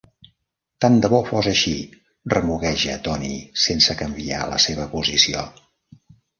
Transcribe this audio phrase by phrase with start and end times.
[0.85, 1.73] "Tant de bo fos així",
[2.35, 3.31] remugueja Tony,
[3.67, 5.49] sense canviar la seva posició.